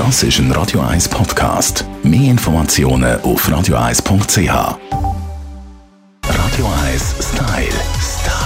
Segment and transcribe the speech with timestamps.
[0.00, 1.84] Das ist ein Radio 1 Podcast.
[2.02, 4.48] Mehr Informationen auf radio1.ch.
[6.24, 7.68] Radio 1 Style.
[8.00, 8.40] Style.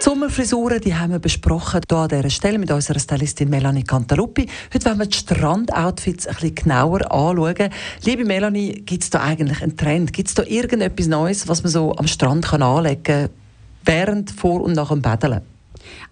[0.00, 4.48] Sommerfrisuren die haben wir besprochen hier an dieser Stelle mit unserer Stylistin Melanie Cantaluppi.
[4.72, 7.68] Heute wollen wir die Strandoutfits ein bisschen genauer anschauen.
[8.04, 10.14] Liebe Melanie, gibt es da eigentlich einen Trend?
[10.14, 13.28] Gibt es da irgendetwas Neues, was man so am Strand anlegen kann,
[13.84, 15.55] während, vor und nach dem Baden?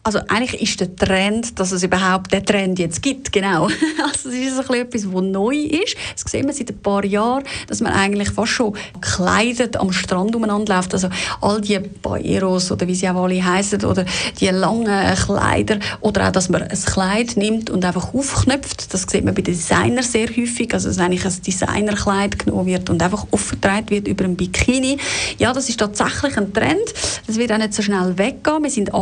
[0.06, 3.68] Also eigentlich ist der Trend, dass es überhaupt den Trend jetzt gibt, genau.
[4.04, 5.96] Also es ist ein etwas, was neu ist.
[6.12, 10.36] Das sehen wir seit ein paar Jahren, dass man eigentlich fast schon gekleidet am Strand
[10.36, 10.92] umeinander läuft.
[10.92, 11.08] Also
[11.40, 14.04] all die Baeros oder wie sie auch alle heißen oder
[14.38, 18.92] die langen Kleider oder auch, dass man ein Kleid nimmt und einfach aufknöpft.
[18.92, 20.72] Das sieht man bei Designern sehr häufig.
[20.74, 24.98] Also dass eigentlich ein Designerkleid genommen wird und einfach aufgetragen wird über ein Bikini.
[25.38, 26.92] Ja, das ist tatsächlich ein Trend.
[27.26, 28.62] Das wird auch nicht so schnell weggehen.
[28.62, 28.92] Wir sind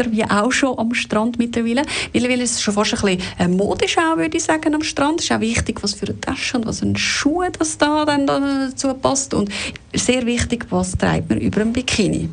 [0.00, 1.82] Angeleiter wie auch schon am Strand mittlerweile.
[2.12, 5.20] Mittlerweile ist es schon fast ein bisschen äh, modisch auch, würde ich sagen, am Strand.
[5.20, 8.04] Es ist auch wichtig, was für eine Tasche und was für ein Schuh das da
[8.04, 9.34] dann dazu passt.
[9.34, 9.50] Und
[9.94, 12.28] sehr wichtig, was trägt man über ein Bikini.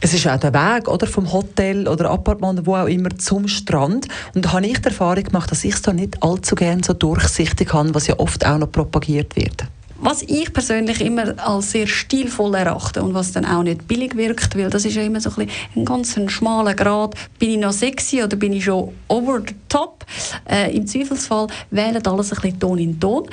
[0.00, 4.06] Es ist auch der Weg oder, vom Hotel oder Appartement, wo auch immer, zum Strand.
[4.34, 6.92] Und da habe ich die Erfahrung gemacht, dass ich es da nicht allzu gerne so
[6.92, 9.64] durchsichtig habe, was ja oft auch noch propagiert wird.
[10.00, 14.56] Was ich persönlich immer als sehr stilvoll erachte und was dann auch nicht billig wirkt,
[14.56, 17.16] weil das ist ja immer so ein, ein ganz schmaler Grad.
[17.40, 20.06] Bin ich noch sexy oder bin ich schon over the top?
[20.48, 23.28] Äh, Im Zweifelsfall wählen alles ein bisschen Ton in Ton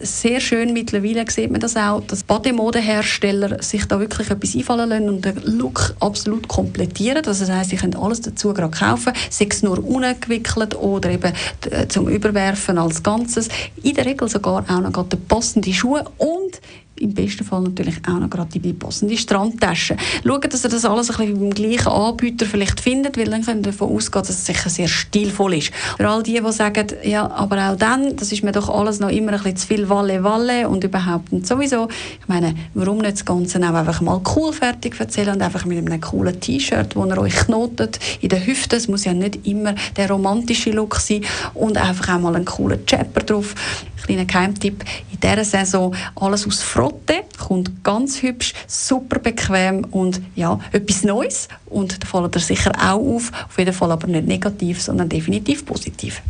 [0.00, 5.08] sehr schön mittlerweile sieht man das auch, dass Bademodehersteller sich da wirklich etwas einfallen lassen
[5.08, 7.22] und den Look absolut komplettieren.
[7.22, 11.32] Das heisst, sie können alles dazu gerade kaufen, sei es nur ungewickelt oder eben
[11.70, 13.48] äh, zum Überwerfen als Ganzes.
[13.82, 16.60] In der Regel sogar auch noch gerade passende Schuhe und
[17.00, 19.96] im besten Fall natürlich auch noch gerade die passende Strandtasche.
[20.24, 23.66] Schauen, dass ihr das alles ein bisschen beim gleichen Anbieter vielleicht findet, weil dann könnt
[23.66, 25.72] ihr davon ausgehen, dass es sicher sehr stilvoll ist.
[25.96, 29.08] Für all die, die sagen, ja, aber auch dann, das ist mir doch alles noch
[29.08, 31.88] immer ein bisschen zu viel Walle-Walle und überhaupt nicht sowieso.
[32.20, 35.78] Ich meine, warum nicht das Ganze auch einfach mal cool fertig erzählen und einfach mit
[35.78, 39.74] einem coolen T-Shirt, wo ihr euch knotet in den Hüften, es muss ja nicht immer
[39.96, 43.54] der romantische Look sein und einfach auch mal einen coolen Chapper drauf.
[44.02, 50.58] Kleiner Geheimtipp, in dieser Saison alles aus Frotte, kommt ganz hübsch, super bequem und ja,
[50.72, 54.82] etwas Neues und da fällt er sicher auch auf, auf jeden Fall aber nicht negativ,
[54.82, 56.22] sondern definitiv positiv.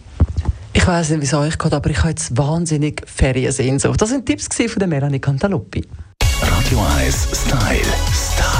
[0.73, 4.01] Ich weiß nicht, wie es euch geht, aber ich habe jetzt wahnsinnig Feriensehnsucht.
[4.01, 5.85] Das sind Tipps von der Melanie Cantaluppi.
[6.41, 7.81] Radio 1 Style.
[8.13, 8.60] Style.